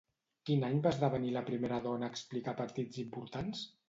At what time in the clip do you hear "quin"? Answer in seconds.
0.49-0.63